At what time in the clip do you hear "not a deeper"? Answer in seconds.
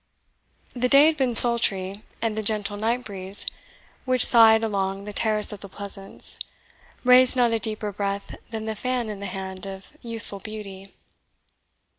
7.37-7.91